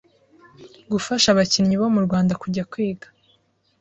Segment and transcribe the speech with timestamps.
[0.91, 3.07] gufasha abakinnyi bo mu Rwanda kujya kwiga.